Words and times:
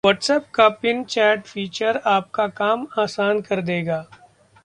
WhatsApp 0.03 0.45
का 0.53 0.67
pin 0.81 1.03
chat 1.03 1.45
feature 1.45 1.97
आपका 2.05 2.47
काम 2.57 2.85
आसान 2.99 3.41
कर 3.41 3.61
देगा 3.61 4.05